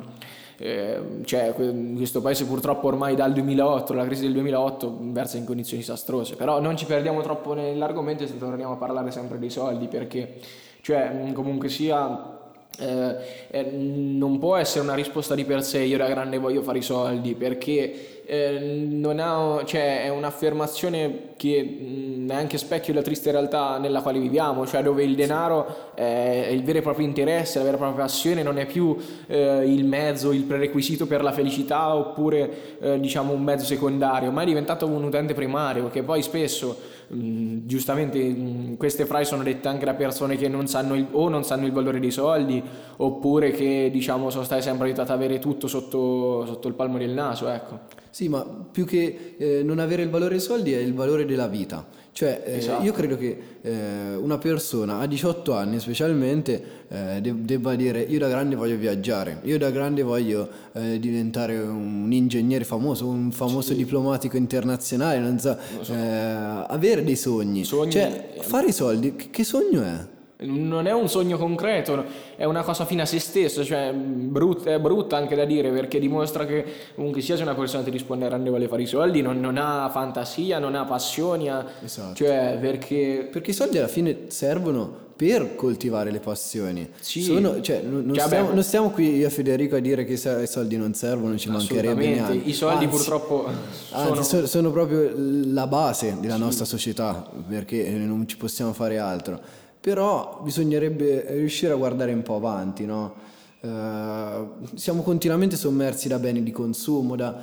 eh, 0.61 1.01
cioè, 1.25 1.55
questo 1.55 2.21
paese 2.21 2.45
purtroppo 2.45 2.89
ormai 2.89 3.15
dal 3.15 3.33
2008, 3.33 3.93
la 3.93 4.05
crisi 4.05 4.23
del 4.23 4.33
2008, 4.33 4.99
versa 5.03 5.37
in 5.37 5.45
condizioni 5.45 5.83
disastrose. 5.83 6.35
Però 6.35 6.61
non 6.61 6.77
ci 6.77 6.85
perdiamo 6.85 7.23
troppo 7.23 7.55
nell'argomento 7.55 8.25
e 8.25 8.39
torniamo 8.39 8.73
a 8.73 8.77
parlare 8.77 9.13
sempre 9.13 9.39
dei 9.39 9.51
soldi 9.51 9.87
perché 9.87 10.41
cioè, 10.81 11.11
mm, 11.13 11.33
comunque 11.33 11.69
sia, 11.69 12.39
eh, 12.79 13.17
eh, 13.51 13.63
non 13.73 14.39
può 14.39 14.57
essere 14.57 14.85
una 14.85 14.95
risposta 14.95 15.35
di 15.35 15.45
per 15.45 15.63
sé, 15.63 15.81
io 15.81 15.97
da 15.97 16.09
grande 16.09 16.39
voglio 16.39 16.63
fare 16.63 16.79
i 16.79 16.83
soldi, 16.83 17.35
perché 17.35 18.19
eh, 18.31 19.15
ha, 19.17 19.63
cioè, 19.65 20.05
è 20.05 20.09
un'affermazione 20.11 21.31
che 21.37 21.63
mh, 21.63 21.85
mm, 21.85 22.31
è 22.31 22.35
anche 22.35 22.59
specchio 22.59 22.93
della 22.93 23.05
triste 23.05 23.31
realtà 23.31 23.79
nella 23.79 24.03
quale 24.03 24.19
viviamo, 24.19 24.67
cioè 24.67 24.83
dove 24.83 25.03
il 25.03 25.15
denaro 25.15 25.95
è 25.95 26.49
il 26.51 26.63
vero 26.63 26.79
e 26.79 26.83
proprio 26.83 27.07
interesse, 27.07 27.59
la 27.59 27.65
vera 27.65 27.77
e 27.77 27.81
propria 27.81 28.05
passione, 28.05 28.43
non 28.43 28.59
è 28.59 28.67
più 28.67 28.95
eh, 29.27 29.65
il 29.67 29.85
mezzo, 29.85 30.33
il 30.33 30.43
prerequisito 30.43 31.07
per 31.07 31.23
la 31.23 31.33
felicità 31.33 31.95
oppure 31.95 32.79
eh, 32.81 33.01
diciamo 33.01 33.33
un 33.33 33.43
mezzo 33.43 33.65
secondario, 33.65 34.31
ma 34.31 34.43
è 34.43 34.45
diventato 34.45 34.87
un 34.87 35.03
utente 35.03 35.33
primario 35.33 35.89
che 35.89 36.03
poi 36.03 36.23
spesso 36.23 36.97
Mm, 37.15 37.67
giustamente 37.67 38.23
mm, 38.23 38.75
queste 38.75 39.07
frasi 39.07 39.25
sono 39.25 39.43
dette 39.43 39.67
anche 39.67 39.87
da 39.87 39.95
persone 39.95 40.37
che 40.37 40.47
non 40.47 40.67
sanno 40.67 40.95
il, 40.95 41.07
o 41.13 41.31
non 41.31 41.43
sanno 41.43 41.65
il 41.65 41.73
valore 41.73 42.01
dei 42.01 42.11
soldi 42.11 42.63
oppure 42.97 43.51
che 43.51 43.89
diciamo 43.91 44.29
sono 44.29 44.45
state 44.45 44.61
sempre 44.61 44.89
aiutate 44.89 45.13
ad 45.13 45.17
avere 45.17 45.39
tutto 45.39 45.69
sotto, 45.69 46.45
sotto 46.45 46.69
il 46.69 46.75
palmo 46.75 46.99
del 46.99 47.11
naso 47.11 47.49
ecco. 47.49 47.81
Sì, 48.11 48.29
ma 48.29 48.45
più 48.45 48.85
che 48.85 49.37
eh, 49.39 49.63
non 49.63 49.79
avere 49.79 50.03
il 50.03 50.11
valore 50.11 50.33
dei 50.33 50.41
soldi 50.41 50.73
è 50.75 50.79
il 50.79 50.93
valore 50.93 51.25
della 51.25 51.47
vita. 51.47 51.87
Cioè, 52.13 52.43
eh, 52.45 52.57
esatto. 52.57 52.85
io 52.85 52.93
credo 52.93 53.17
che 53.17 53.39
eh, 53.63 54.15
una 54.17 54.39
persona 54.39 54.99
a 54.99 55.07
18 55.07 55.55
anni 55.55 55.79
specialmente 55.79 56.63
eh, 56.89 57.21
de- 57.21 57.45
debba 57.45 57.75
dire 57.75 58.01
io 58.01 58.19
da 58.19 58.29
grande 58.29 58.57
voglio 58.57 58.77
viaggiare, 58.77 59.41
io 59.43 59.59
da 59.59 59.71
grande 59.71 60.03
voglio 60.03 60.49
eh, 60.73 60.99
diventare 60.99 61.59
un 61.59 62.11
ingegnere 62.11 62.65
famoso, 62.65 63.07
un 63.07 63.31
famoso 63.31 63.73
sì. 63.73 63.77
diplomatico 63.77 64.37
internazionale, 64.37 65.19
non 65.19 65.39
so, 65.39 65.57
so. 65.81 65.93
Eh, 65.93 65.97
avere 65.97 67.05
dei 67.05 67.17
sogni. 67.17 67.65
sogni. 67.65 67.93
Cioè, 67.93 68.35
fare 68.41 68.69
i 68.69 68.73
soldi, 68.73 69.15
che 69.17 69.45
sogno 69.45 69.83
è? 69.83 70.17
non 70.41 70.87
è 70.87 70.93
un 70.93 71.09
sogno 71.09 71.37
concreto, 71.37 72.05
è 72.37 72.45
una 72.45 72.63
cosa 72.63 72.85
fine 72.85 73.03
a 73.03 73.07
se 73.07 73.19
stesso, 73.19 73.65
cioè 73.65 73.93
brut, 73.93 74.67
è 74.69 74.79
brutta 74.79 75.17
anche 75.17 75.35
da 75.35 75.45
dire 75.45 75.71
perché 75.71 75.99
dimostra 75.99 76.47
che 76.47 76.65
comunque 76.95 77.21
sia 77.23 77.37
se 77.37 77.43
una 77.43 77.55
persona 77.55 77.83
ti 77.83 77.91
risponde 77.91 78.27
a 78.27 78.29
grande 78.29 78.49
vuole 78.49 78.69
fare 78.69 78.83
i 78.83 78.87
soldi, 78.87 79.21
non, 79.21 79.41
non, 79.41 79.57
ha 79.57 79.89
fantasia, 79.91 80.61
non 80.61 80.77
ha 80.77 80.85
passioni, 80.85 81.51
esatto. 81.83 82.15
cioè 82.15 82.57
perché... 82.61 83.29
Perché 83.31 83.51
i 83.51 83.55
soldi 83.55 83.79
alla 83.79 83.89
fine 83.89 84.27
servono 84.29 85.07
per 85.19 85.57
coltivare 85.57 86.13
le 86.13 86.21
passioni. 86.21 86.89
Sì. 87.01 87.23
Sono, 87.23 87.61
cioè, 87.61 87.83
non, 87.83 88.05
non, 88.05 88.15
cioè, 88.15 88.27
stiamo, 88.27 88.53
non, 88.53 88.63
stiamo, 88.63 88.91
qui 88.91 89.17
io 89.17 89.27
e 89.27 89.31
Federico 89.31 89.75
a 89.75 89.81
dire 89.81 90.05
che 90.05 90.13
i 90.13 90.47
soldi 90.47 90.77
non 90.77 90.95
servono, 90.95 91.37
ci 91.37 91.51
mancherebbe 91.51 92.07
neanche. 92.07 92.49
I 92.49 92.53
soldi 92.53 92.85
anzi, 92.85 92.97
purtroppo 92.97 93.51
sono... 93.89 94.15
Anzi, 94.15 94.47
sono 94.47 94.71
proprio 94.71 95.13
la 95.17 95.67
base 95.67 96.17
della 96.21 96.37
sì. 96.37 96.41
nostra 96.41 96.65
società 96.65 97.29
perché 97.49 97.91
non 97.91 98.29
ci 98.29 98.37
possiamo 98.37 98.73
fare 98.73 98.99
altro 98.99 99.67
però 99.81 100.41
bisognerebbe 100.43 101.25
riuscire 101.31 101.73
a 101.73 101.77
guardare 101.77 102.13
un 102.13 102.23
po' 102.23 102.35
avanti, 102.35 102.85
no? 102.85 103.15
uh, 103.61 104.67
siamo 104.75 105.03
continuamente 105.03 105.57
sommersi 105.57 106.09
da 106.09 106.19
beni 106.19 106.43
di 106.43 106.51
consumo, 106.51 107.17
da, 107.17 107.37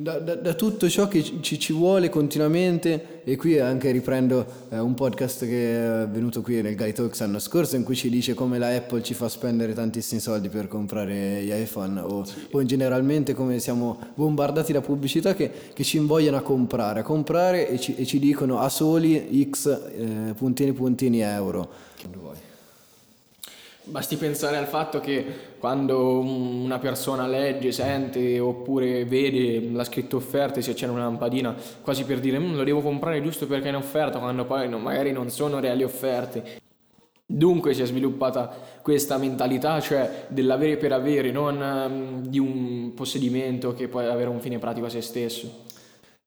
da, 0.00 0.18
da, 0.18 0.34
da, 0.34 0.54
tutto 0.54 0.88
ciò 0.88 1.08
che 1.08 1.22
ci, 1.22 1.58
ci, 1.58 1.72
vuole 1.74 2.08
continuamente 2.08 3.20
e 3.22 3.36
qui 3.36 3.58
anche 3.58 3.90
riprendo 3.90 4.46
eh, 4.70 4.78
un 4.78 4.94
podcast 4.94 5.44
che 5.44 6.04
è 6.04 6.08
venuto 6.08 6.40
qui 6.40 6.62
nel 6.62 6.74
Guy 6.74 6.92
Talks 6.92 7.20
l'anno 7.20 7.38
scorso 7.38 7.76
in 7.76 7.84
cui 7.84 7.94
ci 7.94 8.08
dice 8.08 8.32
come 8.32 8.58
la 8.58 8.68
Apple 8.68 9.02
ci 9.02 9.12
fa 9.12 9.28
spendere 9.28 9.74
tantissimi 9.74 10.18
soldi 10.18 10.48
per 10.48 10.68
comprare 10.68 11.42
gli 11.42 11.52
iPhone 11.52 12.00
o, 12.00 12.24
o 12.50 12.64
generalmente 12.64 13.34
come 13.34 13.58
siamo 13.58 13.98
bombardati 14.14 14.72
da 14.72 14.80
pubblicità 14.80 15.34
che, 15.34 15.50
che 15.74 15.84
ci 15.84 15.98
invogliano 15.98 16.38
a 16.38 16.42
comprare, 16.42 17.00
a 17.00 17.02
comprare 17.02 17.68
e 17.68 17.78
ci, 17.78 17.94
e 17.94 18.06
ci 18.06 18.18
dicono 18.18 18.58
a 18.58 18.70
soli 18.70 19.46
x 19.50 19.66
eh, 19.66 20.34
puntini 20.34 20.72
puntini 20.72 21.20
euro. 21.20 21.68
Basti 23.82 24.16
pensare 24.16 24.58
al 24.58 24.66
fatto 24.66 25.00
che 25.00 25.24
quando 25.58 26.18
una 26.18 26.78
persona 26.78 27.26
legge, 27.26 27.72
sente 27.72 28.38
oppure 28.38 29.06
vede 29.06 29.70
la 29.72 29.84
scritta 29.84 30.16
offerta 30.16 30.58
e 30.58 30.62
si 30.62 30.70
accende 30.70 30.94
una 30.94 31.04
lampadina 31.04 31.56
quasi 31.80 32.04
per 32.04 32.20
dire 32.20 32.38
mm, 32.38 32.56
lo 32.56 32.62
devo 32.62 32.82
comprare 32.82 33.22
giusto 33.22 33.46
perché 33.46 33.66
è 33.66 33.68
in 33.70 33.76
offerta 33.76 34.18
quando 34.18 34.44
poi 34.44 34.68
no, 34.68 34.78
magari 34.78 35.12
non 35.12 35.30
sono 35.30 35.60
reali 35.60 35.82
offerte. 35.82 36.58
Dunque 37.24 37.74
si 37.74 37.82
è 37.82 37.86
sviluppata 37.86 38.50
questa 38.82 39.16
mentalità, 39.16 39.80
cioè 39.80 40.26
dell'avere 40.28 40.76
per 40.76 40.92
avere, 40.92 41.30
non 41.30 41.60
um, 41.60 42.26
di 42.26 42.38
un 42.38 42.92
possedimento 42.94 43.72
che 43.72 43.88
può 43.88 44.00
avere 44.00 44.28
un 44.28 44.40
fine 44.40 44.58
pratico 44.58 44.86
a 44.86 44.90
se 44.90 45.00
stesso. 45.00 45.68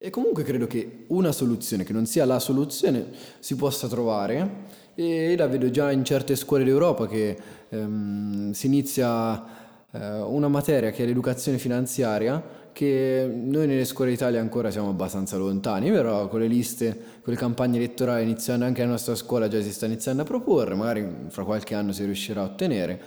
E 0.06 0.10
comunque 0.10 0.44
credo 0.44 0.68
che 0.68 1.06
una 1.08 1.32
soluzione 1.32 1.86
che 1.86 1.94
non 1.94 2.06
sia 2.06 2.26
la 2.26 2.38
soluzione 2.38 3.06
si 3.40 3.56
possa 3.56 3.88
trovare 3.88 4.66
e 4.96 5.34
la 5.38 5.48
vedo 5.48 5.70
già 5.70 5.94
in 5.94 6.04
certe 6.04 6.36
scuole 6.36 6.66
d'Europa 6.66 7.08
che 7.08 7.38
ehm, 7.70 8.52
si 8.52 8.66
inizia 8.66 9.42
eh, 9.90 10.20
una 10.20 10.50
materia 10.50 10.92
che 10.92 11.04
è 11.04 11.06
l'educazione 11.06 11.58
finanziaria 11.58 12.44
che 12.74 13.32
noi 13.34 13.66
nelle 13.66 13.86
scuole 13.86 14.12
d'Italia 14.12 14.42
ancora 14.42 14.72
siamo 14.72 14.90
abbastanza 14.90 15.38
lontani, 15.38 15.90
però 15.90 16.28
con 16.28 16.42
le 16.42 16.48
liste, 16.48 16.90
con 17.22 17.32
le 17.32 17.40
campagne 17.40 17.78
elettorali 17.78 18.24
iniziando 18.24 18.66
anche 18.66 18.82
la 18.82 18.90
nostra 18.90 19.16
scuola 19.16 19.48
già 19.48 19.62
si 19.62 19.72
sta 19.72 19.86
iniziando 19.86 20.24
a 20.24 20.26
proporre, 20.26 20.76
magari 20.76 21.08
fra 21.30 21.46
qualche 21.46 21.76
anno 21.76 21.94
si 21.94 22.04
riuscirà 22.04 22.42
a 22.42 22.44
ottenere. 22.44 23.02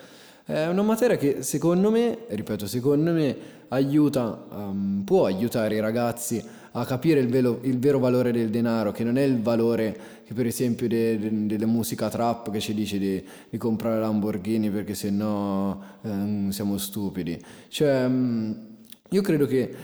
È 0.46 0.66
una 0.68 0.82
materia 0.82 1.18
che 1.18 1.42
secondo 1.42 1.90
me, 1.90 2.20
ripeto, 2.28 2.66
secondo 2.66 3.10
me 3.10 3.36
aiuta, 3.68 4.46
um, 4.48 5.02
può 5.04 5.26
aiutare 5.26 5.74
i 5.74 5.80
ragazzi 5.80 6.40
a 6.78 6.84
capire 6.84 7.20
il, 7.20 7.28
velo, 7.28 7.60
il, 7.62 7.78
vero 7.78 7.98
valore 7.98 8.32
del 8.32 8.50
denaro, 8.50 8.92
che 8.92 9.02
non 9.02 9.16
è 9.16 9.22
il 9.22 9.40
valore 9.40 9.98
che 10.26 10.34
per 10.34 10.44
esempio 10.44 10.86
de, 10.86 11.18
de, 11.18 11.46
della 11.46 11.66
musica 11.66 12.10
trap 12.10 12.50
che 12.50 12.60
ci 12.60 12.74
dice 12.74 12.98
di, 12.98 13.22
di 13.48 13.56
comprare 13.56 13.98
Lamborghini 13.98 14.70
perché 14.70 14.94
se 14.94 15.10
no 15.10 15.82
um, 16.02 16.50
siamo 16.50 16.76
stupidi. 16.76 17.42
Cioè, 17.68 18.04
um, 18.04 18.56
io 19.08 19.22
credo 19.22 19.46
che 19.46 19.74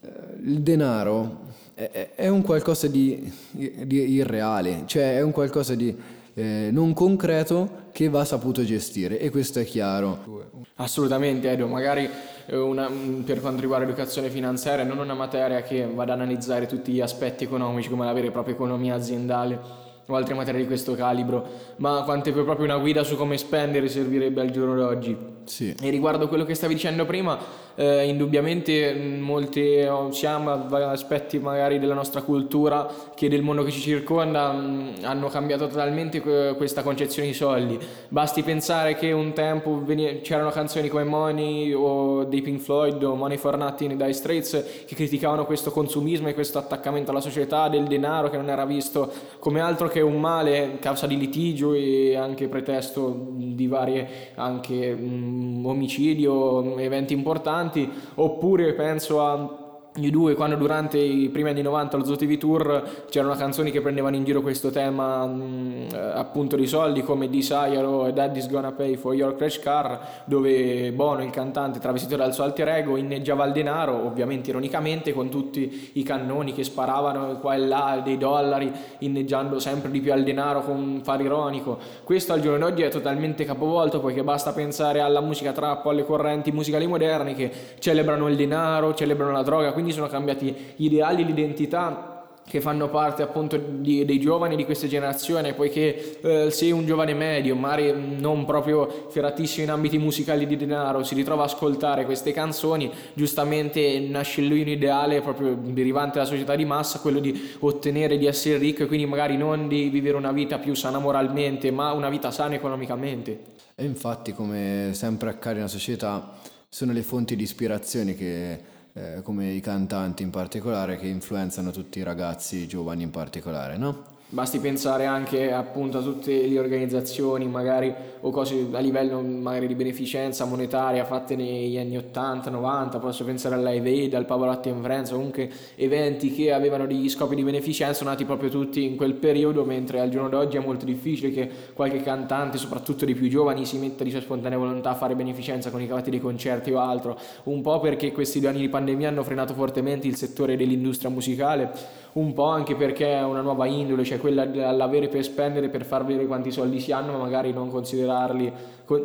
uh, 0.00 0.08
il 0.44 0.60
denaro 0.60 1.46
è, 1.74 2.10
è, 2.14 2.28
un 2.28 2.42
qualcosa 2.42 2.86
di, 2.86 3.32
di 3.50 4.12
irreale, 4.12 4.84
cioè 4.86 5.16
è 5.16 5.22
un 5.22 5.32
qualcosa 5.32 5.74
di 5.74 5.94
eh, 6.38 6.68
non 6.70 6.92
concreto 6.92 7.86
che 7.90 8.08
va 8.08 8.24
saputo 8.24 8.62
gestire 8.62 9.18
e 9.18 9.28
questo 9.28 9.58
è 9.58 9.64
chiaro. 9.64 10.46
Assolutamente 10.76 11.50
Edo, 11.50 11.66
magari 11.66 12.08
eh, 12.46 12.56
una, 12.56 12.88
per 13.24 13.40
quanto 13.40 13.60
riguarda 13.60 13.84
l'educazione 13.84 14.30
finanziaria 14.30 14.84
non 14.84 14.98
una 14.98 15.14
materia 15.14 15.62
che 15.62 15.84
vada 15.92 16.12
ad 16.12 16.20
analizzare 16.20 16.66
tutti 16.66 16.92
gli 16.92 17.00
aspetti 17.00 17.42
economici 17.42 17.88
come 17.88 18.04
la 18.04 18.12
vera 18.12 18.28
e 18.28 18.30
propria 18.30 18.54
economia 18.54 18.94
aziendale 18.94 19.86
o 20.06 20.14
altre 20.14 20.34
materie 20.34 20.60
di 20.60 20.66
questo 20.66 20.94
calibro, 20.94 21.44
ma 21.78 22.02
quanto 22.04 22.30
è 22.30 22.32
proprio 22.32 22.64
una 22.64 22.78
guida 22.78 23.02
su 23.02 23.16
come 23.16 23.36
spendere 23.36 23.88
servirebbe 23.88 24.40
al 24.40 24.50
giorno 24.50 24.74
d'oggi. 24.74 25.37
Sì. 25.48 25.74
E 25.80 25.90
riguardo 25.90 26.28
quello 26.28 26.44
che 26.44 26.54
stavi 26.54 26.74
dicendo 26.74 27.06
prima, 27.06 27.38
eh, 27.74 28.06
indubbiamente 28.06 28.92
molti 29.20 29.86
siamo 30.10 30.50
aspetti 30.50 31.38
magari 31.38 31.78
della 31.78 31.94
nostra 31.94 32.22
cultura 32.22 32.86
che 33.14 33.28
del 33.28 33.42
mondo 33.42 33.62
che 33.62 33.70
ci 33.70 33.80
circonda 33.80 34.52
mh, 34.52 34.94
hanno 35.02 35.28
cambiato 35.28 35.66
totalmente 35.66 36.20
questa 36.20 36.82
concezione 36.82 37.28
di 37.28 37.34
soldi. 37.34 37.78
Basti 38.08 38.42
pensare 38.42 38.94
che 38.94 39.12
un 39.12 39.32
tempo 39.32 39.82
veni- 39.82 40.20
c'erano 40.20 40.50
canzoni 40.50 40.88
come 40.88 41.04
Money 41.04 41.72
o 41.72 42.24
dei 42.24 42.42
Pink 42.42 42.60
Floyd 42.60 43.02
o 43.02 43.14
Money 43.14 43.38
for 43.38 43.56
Nothing 43.56 43.94
dai 43.94 44.12
Straits 44.12 44.84
che 44.86 44.94
criticavano 44.94 45.46
questo 45.46 45.70
consumismo 45.70 46.28
e 46.28 46.34
questo 46.34 46.58
attaccamento 46.58 47.10
alla 47.10 47.20
società 47.20 47.68
del 47.68 47.84
denaro 47.84 48.28
che 48.28 48.36
non 48.36 48.50
era 48.50 48.66
visto 48.66 49.10
come 49.38 49.60
altro 49.60 49.88
che 49.88 50.00
un 50.00 50.20
male 50.20 50.78
causa 50.80 51.06
di 51.06 51.16
litigio 51.16 51.72
e 51.72 52.16
anche 52.16 52.48
pretesto 52.48 53.28
di 53.30 53.66
varie 53.66 54.32
anche 54.34 54.94
mh, 54.94 55.37
omicidi 55.62 56.26
o 56.26 56.78
eventi 56.78 57.12
importanti 57.12 57.88
oppure 58.14 58.74
penso 58.74 59.20
a 59.20 59.57
gli 59.98 60.10
due 60.10 60.34
quando 60.34 60.56
durante 60.56 60.98
i 60.98 61.28
primi 61.28 61.50
anni 61.50 61.62
90 61.62 61.96
allo 61.96 62.04
Zoo 62.04 62.16
TV 62.16 62.38
Tour 62.38 63.06
c'erano 63.10 63.34
canzoni 63.34 63.70
che 63.70 63.80
prendevano 63.80 64.16
in 64.16 64.24
giro 64.24 64.40
questo 64.40 64.70
tema 64.70 65.26
mh, 65.26 65.88
appunto 66.14 66.56
di 66.56 66.66
soldi 66.66 67.02
come 67.02 67.28
Desire 67.28 67.78
o 67.78 68.10
Daddy's 68.10 68.48
Gonna 68.48 68.72
Pay 68.72 68.96
for 68.96 69.14
Your 69.14 69.34
Crash 69.34 69.58
Car 69.58 70.22
dove 70.24 70.92
Bono 70.92 71.22
il 71.22 71.30
cantante 71.30 71.80
travestito 71.80 72.16
dal 72.16 72.32
suo 72.32 72.44
alter 72.44 72.68
ego 72.68 72.96
inneggiava 72.96 73.44
il 73.44 73.52
denaro 73.52 74.06
ovviamente 74.06 74.50
ironicamente 74.50 75.12
con 75.12 75.28
tutti 75.28 75.90
i 75.94 76.02
cannoni 76.02 76.52
che 76.52 76.64
sparavano 76.64 77.38
qua 77.38 77.54
e 77.54 77.58
là 77.58 78.00
dei 78.02 78.16
dollari 78.16 78.70
inneggiando 78.98 79.58
sempre 79.58 79.90
di 79.90 80.00
più 80.00 80.12
al 80.12 80.22
denaro 80.22 80.60
con 80.62 81.00
fare 81.02 81.24
ironico. 81.24 81.78
Questo 82.04 82.32
al 82.32 82.40
giorno 82.40 82.68
d'oggi 82.68 82.82
è 82.82 82.88
totalmente 82.88 83.44
capovolto 83.44 84.00
poiché 84.00 84.22
basta 84.22 84.52
pensare 84.52 85.00
alla 85.00 85.20
musica 85.20 85.52
trap 85.52 85.84
o 85.86 85.90
alle 85.90 86.04
correnti 86.04 86.52
musicali 86.52 86.86
moderne 86.86 87.34
che 87.34 87.50
celebrano 87.78 88.28
il 88.28 88.36
denaro 88.36 88.94
celebrano 88.94 89.32
la 89.32 89.42
droga 89.42 89.72
quindi 89.72 89.87
quindi 89.88 89.92
sono 89.92 90.08
cambiati 90.08 90.54
gli 90.76 90.84
ideali, 90.84 91.24
l'identità 91.24 92.14
che 92.44 92.62
fanno 92.62 92.88
parte 92.88 93.22
appunto 93.22 93.58
di, 93.58 94.06
dei 94.06 94.18
giovani 94.18 94.56
di 94.56 94.64
questa 94.64 94.86
generazione, 94.86 95.52
poiché 95.52 96.18
eh, 96.22 96.50
sei 96.50 96.70
un 96.70 96.86
giovane 96.86 97.12
medio, 97.12 97.54
magari 97.54 97.92
non 98.18 98.46
proprio 98.46 99.06
ferratissimo 99.10 99.64
in 99.64 99.70
ambiti 99.70 99.98
musicali 99.98 100.46
di 100.46 100.56
denaro, 100.56 101.04
si 101.04 101.14
ritrova 101.14 101.42
a 101.42 101.44
ascoltare 101.44 102.06
queste 102.06 102.32
canzoni, 102.32 102.90
giustamente 103.12 103.98
nasce 104.00 104.40
lui 104.40 104.62
un 104.62 104.68
ideale 104.68 105.20
proprio 105.20 105.54
derivante 105.54 106.14
dalla 106.14 106.28
società 106.28 106.56
di 106.56 106.64
massa, 106.64 107.00
quello 107.00 107.18
di 107.18 107.38
ottenere, 107.58 108.16
di 108.16 108.24
essere 108.24 108.56
ricco 108.56 108.84
e 108.84 108.86
quindi 108.86 109.04
magari 109.04 109.36
non 109.36 109.68
di 109.68 109.90
vivere 109.90 110.16
una 110.16 110.32
vita 110.32 110.58
più 110.58 110.74
sana 110.74 110.98
moralmente, 110.98 111.70
ma 111.70 111.92
una 111.92 112.08
vita 112.08 112.30
sana 112.30 112.54
economicamente. 112.54 113.56
E 113.74 113.84
infatti, 113.84 114.32
come 114.32 114.90
sempre 114.92 115.28
accade 115.28 115.56
nella 115.56 115.68
società, 115.68 116.32
sono 116.66 116.92
le 116.92 117.02
fonti 117.02 117.36
di 117.36 117.42
ispirazione 117.42 118.14
che 118.14 118.76
eh, 118.98 119.22
come 119.22 119.50
i 119.50 119.60
cantanti 119.60 120.24
in 120.24 120.30
particolare 120.30 120.96
che 120.96 121.06
influenzano 121.06 121.70
tutti 121.70 122.00
i 122.00 122.02
ragazzi 122.02 122.66
giovani 122.66 123.04
in 123.04 123.10
particolare, 123.10 123.76
no? 123.76 124.17
Basti 124.30 124.58
pensare 124.58 125.06
anche 125.06 125.50
appunto 125.50 125.96
a 125.96 126.02
tutte 126.02 126.46
le 126.46 126.58
organizzazioni 126.58 127.48
magari 127.48 127.94
o 128.20 128.30
cose 128.30 128.66
a 128.72 128.78
livello 128.78 129.22
magari 129.22 129.66
di 129.66 129.74
beneficenza 129.74 130.44
monetaria 130.44 131.06
fatte 131.06 131.34
negli 131.34 131.78
anni 131.78 131.96
80, 131.96 132.50
90, 132.50 132.98
posso 132.98 133.24
pensare 133.24 133.54
alla 133.54 133.70
Aid, 133.70 134.12
al 134.12 134.26
Pavarotti 134.26 134.68
and 134.68 134.82
Friends, 134.82 135.12
comunque 135.12 135.50
eventi 135.76 136.30
che 136.30 136.52
avevano 136.52 136.86
degli 136.86 137.08
scopi 137.08 137.36
di 137.36 137.42
beneficenza 137.42 138.04
nati 138.04 138.26
proprio 138.26 138.50
tutti 138.50 138.84
in 138.84 138.96
quel 138.96 139.14
periodo, 139.14 139.64
mentre 139.64 139.98
al 139.98 140.10
giorno 140.10 140.28
d'oggi 140.28 140.58
è 140.58 140.60
molto 140.60 140.84
difficile 140.84 141.30
che 141.30 141.50
qualche 141.72 142.02
cantante, 142.02 142.58
soprattutto 142.58 143.06
dei 143.06 143.14
più 143.14 143.28
giovani, 143.28 143.64
si 143.64 143.78
metta 143.78 144.04
di 144.04 144.10
sua 144.10 144.20
spontanea 144.20 144.58
volontà 144.58 144.90
a 144.90 144.94
fare 144.94 145.14
beneficenza 145.14 145.70
con 145.70 145.80
i 145.80 145.86
cavati 145.86 146.10
dei 146.10 146.20
concerti 146.20 146.70
o 146.70 146.80
altro, 146.80 147.18
un 147.44 147.62
po' 147.62 147.80
perché 147.80 148.12
questi 148.12 148.40
due 148.40 148.50
anni 148.50 148.60
di 148.60 148.68
pandemia 148.68 149.08
hanno 149.08 149.22
frenato 149.22 149.54
fortemente 149.54 150.06
il 150.06 150.16
settore 150.16 150.54
dell'industria 150.56 151.08
musicale, 151.08 151.96
un 152.18 152.32
po' 152.32 152.46
anche 152.46 152.74
perché 152.74 153.12
è 153.12 153.22
una 153.22 153.40
nuova 153.40 153.66
indole, 153.66 154.04
cioè 154.04 154.18
quella 154.18 154.44
dell'avere 154.44 155.08
per 155.08 155.22
spendere 155.22 155.68
per 155.68 155.84
far 155.84 156.04
vedere 156.04 156.26
quanti 156.26 156.50
soldi 156.50 156.80
si 156.80 156.90
hanno, 156.92 157.12
ma 157.12 157.18
magari 157.18 157.52
non 157.52 157.70
considerarli, 157.70 158.52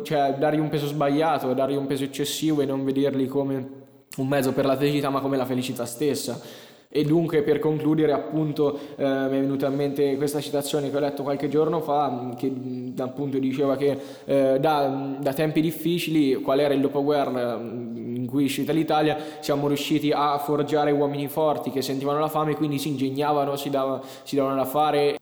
cioè 0.02 0.34
dargli 0.38 0.58
un 0.58 0.68
peso 0.68 0.86
sbagliato, 0.86 1.52
dargli 1.54 1.76
un 1.76 1.86
peso 1.86 2.04
eccessivo 2.04 2.60
e 2.60 2.66
non 2.66 2.84
vederli 2.84 3.26
come 3.26 3.82
un 4.16 4.28
mezzo 4.28 4.52
per 4.52 4.64
la 4.64 4.76
felicità, 4.76 5.10
ma 5.10 5.20
come 5.20 5.36
la 5.36 5.46
felicità 5.46 5.84
stessa. 5.84 6.40
E 6.96 7.02
dunque 7.02 7.42
per 7.42 7.58
concludere 7.58 8.12
appunto 8.12 8.78
eh, 8.94 9.04
mi 9.04 9.36
è 9.36 9.40
venuta 9.40 9.66
in 9.66 9.74
mente 9.74 10.16
questa 10.16 10.40
citazione 10.40 10.90
che 10.90 10.96
ho 10.96 11.00
letto 11.00 11.24
qualche 11.24 11.48
giorno 11.48 11.80
fa 11.80 12.32
che 12.38 12.52
appunto 12.98 13.40
diceva 13.40 13.74
che 13.74 13.98
eh, 14.24 14.60
da, 14.60 15.16
da, 15.18 15.32
tempi 15.32 15.60
difficili 15.60 16.36
qual 16.36 16.60
era 16.60 16.72
il 16.72 16.80
dopoguerra 16.80 17.58
in 17.60 18.26
cui 18.28 18.42
è 18.42 18.44
uscita 18.44 18.70
l'Italia 18.70 19.16
siamo 19.40 19.66
riusciti 19.66 20.12
a 20.14 20.38
forgiare 20.38 20.92
uomini 20.92 21.26
forti 21.26 21.72
che 21.72 21.82
sentivano 21.82 22.20
la 22.20 22.28
fame 22.28 22.54
quindi 22.54 22.78
si 22.78 22.90
ingegnavano, 22.90 23.56
si, 23.56 23.70
dava, 23.70 24.00
si 24.22 24.36
davano 24.36 24.54
da 24.54 24.64
fare 24.64 25.16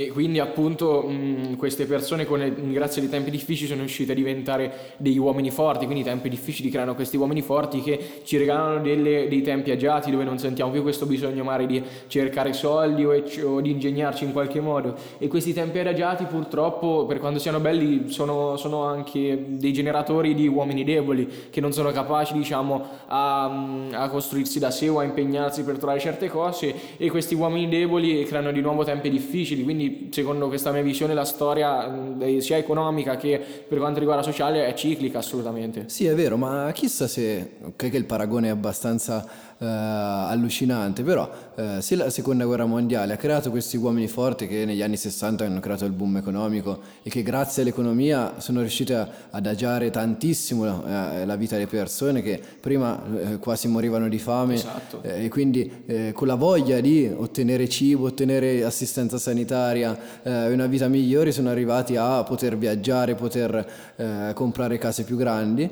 e 0.00 0.08
quindi 0.08 0.38
appunto 0.38 1.02
mh, 1.02 1.56
queste 1.58 1.84
persone 1.84 2.24
con, 2.24 2.40
grazie 2.72 3.02
ai 3.02 3.10
tempi 3.10 3.30
difficili 3.30 3.68
sono 3.68 3.80
riuscite 3.80 4.12
a 4.12 4.14
diventare 4.14 4.94
degli 4.96 5.18
uomini 5.18 5.50
forti, 5.50 5.84
quindi 5.84 6.00
i 6.00 6.04
tempi 6.06 6.30
difficili 6.30 6.70
creano 6.70 6.94
questi 6.94 7.18
uomini 7.18 7.42
forti 7.42 7.82
che 7.82 8.22
ci 8.24 8.38
regalano 8.38 8.80
delle, 8.80 9.28
dei 9.28 9.42
tempi 9.42 9.70
agiati 9.70 10.10
dove 10.10 10.24
non 10.24 10.38
sentiamo 10.38 10.70
più 10.70 10.80
questo 10.80 11.04
bisogno 11.04 11.44
magari 11.44 11.66
di 11.66 11.82
cercare 12.06 12.54
soldi 12.54 13.04
o, 13.04 13.12
o, 13.44 13.60
di 13.60 13.72
ingegnarci 13.72 14.24
in 14.24 14.32
qualche 14.32 14.58
modo. 14.60 14.96
E 15.18 15.28
questi 15.28 15.52
tempi 15.52 15.80
adagiati 15.80 16.24
purtroppo 16.24 17.04
per 17.04 17.18
quanto 17.18 17.38
siano 17.38 17.60
belli 17.60 18.08
sono, 18.08 18.56
sono, 18.56 18.84
anche 18.84 19.44
dei 19.48 19.74
generatori 19.74 20.34
di 20.34 20.48
uomini 20.48 20.82
deboli 20.82 21.28
che 21.50 21.60
non 21.60 21.74
sono 21.74 21.90
capaci 21.90 22.32
diciamo 22.32 22.86
a, 23.08 23.88
a 23.90 24.08
costruirsi 24.08 24.58
da 24.58 24.70
sé 24.70 24.88
o 24.88 24.98
a 24.98 25.04
impegnarsi 25.04 25.62
per 25.62 25.76
trovare 25.76 26.00
certe 26.00 26.30
cose. 26.30 26.74
E 26.96 27.10
questi 27.10 27.34
uomini 27.34 27.68
deboli 27.68 28.24
creano 28.24 28.50
di 28.50 28.62
nuovo 28.62 28.82
tempi 28.82 29.10
difficili. 29.10 29.62
Quindi 29.62 29.88
secondo 30.10 30.48
questa 30.48 30.72
mia 30.72 30.82
visione 30.82 31.14
la 31.14 31.24
storia 31.24 32.16
sia 32.38 32.56
economica 32.56 33.16
che 33.16 33.40
per 33.68 33.78
quanto 33.78 33.98
riguarda 33.98 34.22
sociale 34.22 34.66
è 34.66 34.74
ciclica 34.74 35.18
assolutamente. 35.18 35.84
Sì, 35.86 36.06
è 36.06 36.14
vero, 36.14 36.36
ma 36.36 36.70
chissà 36.72 37.06
se, 37.06 37.52
ok 37.62 37.90
che 37.90 37.96
il 37.96 38.04
paragone 38.04 38.48
è 38.48 38.50
abbastanza 38.50 39.26
eh, 39.62 39.66
allucinante, 39.66 41.02
però 41.02 41.30
eh, 41.54 41.82
se 41.82 41.94
la 41.94 42.08
seconda 42.08 42.46
guerra 42.46 42.64
mondiale 42.64 43.12
ha 43.12 43.16
creato 43.16 43.50
questi 43.50 43.76
uomini 43.76 44.08
forti 44.08 44.46
che 44.46 44.64
negli 44.64 44.80
anni 44.80 44.96
60 44.96 45.44
hanno 45.44 45.60
creato 45.60 45.84
il 45.84 45.92
boom 45.92 46.16
economico 46.16 46.80
e 47.02 47.10
che 47.10 47.22
grazie 47.22 47.60
all'economia 47.60 48.36
sono 48.38 48.60
riusciti 48.60 48.94
ad 48.94 49.08
adagiare 49.28 49.90
tantissimo 49.90 50.82
eh, 50.86 51.26
la 51.26 51.36
vita 51.36 51.56
delle 51.56 51.66
persone 51.66 52.22
che 52.22 52.40
prima 52.58 53.02
eh, 53.18 53.38
quasi 53.38 53.68
morivano 53.68 54.08
di 54.08 54.18
fame 54.18 54.54
esatto. 54.54 55.02
Eh, 55.02 55.26
e 55.26 55.28
quindi 55.28 55.70
eh, 55.84 56.12
con 56.14 56.26
la 56.26 56.36
voglia 56.36 56.80
di 56.80 57.12
ottenere 57.14 57.68
cibo, 57.68 58.06
ottenere 58.06 58.64
assistenza 58.64 59.18
sanitaria 59.18 60.22
e 60.22 60.52
una 60.52 60.66
vita 60.66 60.88
migliore 60.88 61.32
sono 61.32 61.50
arrivati 61.50 61.96
a 61.96 62.22
poter 62.22 62.56
viaggiare, 62.56 63.14
poter 63.14 64.32
comprare 64.34 64.78
case 64.78 65.04
più 65.04 65.16
grandi. 65.16 65.70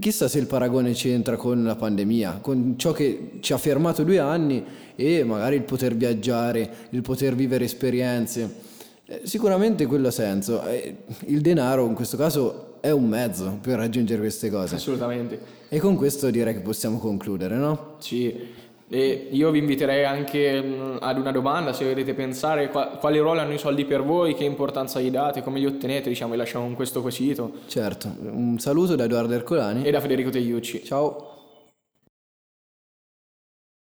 Chissà 0.00 0.26
se 0.26 0.38
il 0.38 0.46
paragone 0.46 0.92
c'entra 0.92 1.36
con 1.36 1.62
la 1.62 1.76
pandemia, 1.76 2.38
con 2.40 2.74
ciò 2.76 2.92
che 2.92 3.27
ci 3.40 3.52
ha 3.52 3.58
fermato 3.58 4.02
due 4.02 4.18
anni 4.18 4.64
e 4.94 5.24
magari 5.24 5.56
il 5.56 5.62
poter 5.62 5.94
viaggiare, 5.94 6.70
il 6.90 7.02
poter 7.02 7.34
vivere 7.34 7.64
esperienze. 7.64 8.66
Eh, 9.06 9.20
sicuramente 9.24 9.86
quello 9.86 10.08
ha 10.08 10.10
senso. 10.10 10.62
Eh, 10.66 10.96
il 11.26 11.40
denaro 11.40 11.86
in 11.86 11.94
questo 11.94 12.16
caso 12.16 12.74
è 12.80 12.90
un 12.90 13.08
mezzo 13.08 13.58
per 13.60 13.78
raggiungere 13.78 14.20
queste 14.20 14.50
cose. 14.50 14.74
Assolutamente. 14.74 15.40
E 15.68 15.78
con 15.78 15.96
questo 15.96 16.30
direi 16.30 16.54
che 16.54 16.60
possiamo 16.60 16.98
concludere, 16.98 17.56
no? 17.56 17.94
Sì. 17.98 18.66
E 18.90 19.28
io 19.30 19.50
vi 19.50 19.58
inviterei 19.58 20.04
anche 20.04 20.62
mh, 20.62 20.98
ad 21.00 21.18
una 21.18 21.30
domanda, 21.30 21.74
se 21.74 21.84
volete 21.84 22.14
pensare 22.14 22.70
qua- 22.70 22.96
quale 22.98 23.18
ruolo 23.18 23.40
hanno 23.40 23.52
i 23.52 23.58
soldi 23.58 23.84
per 23.84 24.02
voi, 24.02 24.34
che 24.34 24.44
importanza 24.44 24.98
gli 24.98 25.10
date, 25.10 25.42
come 25.42 25.58
li 25.58 25.66
ottenete, 25.66 26.08
diciamo, 26.08 26.32
vi 26.32 26.38
lasciamo 26.38 26.64
con 26.64 26.74
questo 26.74 27.02
quesito. 27.02 27.52
Certo, 27.66 28.14
un 28.30 28.58
saluto 28.58 28.96
da 28.96 29.04
Edoardo 29.04 29.34
Ercolani. 29.34 29.84
E 29.84 29.90
da 29.90 30.00
Federico 30.00 30.30
Tegliucci. 30.30 30.84
Ciao. 30.84 31.37